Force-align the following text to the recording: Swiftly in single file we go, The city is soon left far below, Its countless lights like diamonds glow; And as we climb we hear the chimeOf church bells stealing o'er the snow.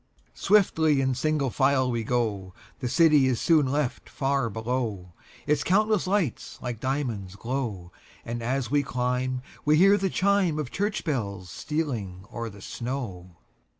Swiftly 0.33 0.99
in 0.99 1.13
single 1.13 1.51
file 1.51 1.91
we 1.91 2.03
go, 2.03 2.55
The 2.79 2.89
city 2.89 3.27
is 3.27 3.39
soon 3.39 3.67
left 3.67 4.09
far 4.09 4.49
below, 4.49 5.13
Its 5.45 5.63
countless 5.63 6.07
lights 6.07 6.57
like 6.59 6.79
diamonds 6.79 7.35
glow; 7.35 7.91
And 8.25 8.41
as 8.41 8.71
we 8.71 8.81
climb 8.81 9.43
we 9.63 9.77
hear 9.77 9.97
the 9.99 10.09
chimeOf 10.09 10.71
church 10.71 11.03
bells 11.03 11.51
stealing 11.51 12.25
o'er 12.33 12.49
the 12.49 12.61
snow. 12.63 13.37